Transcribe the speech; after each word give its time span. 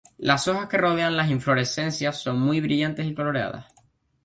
Las 0.17 0.47
hojas 0.47 0.67
que 0.67 0.79
rodean 0.79 1.15
las 1.15 1.29
inflorescencias 1.29 2.17
son 2.19 2.39
muy 2.39 2.59
brillantes 2.59 3.05
y 3.05 3.13
coloreadas. 3.13 3.65